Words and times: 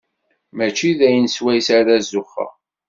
Mačči 0.55 0.91
d 0.97 0.99
ayen 1.07 1.27
swayes 1.35 1.67
ara 1.77 1.95
zuxxeɣ. 2.11 2.51